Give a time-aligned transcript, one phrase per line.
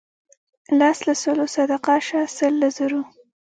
[0.79, 3.01] لس له سلو صدقه شه سل له زرو.